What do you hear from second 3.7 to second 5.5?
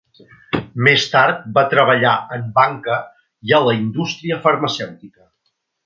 indústria farmacèutica.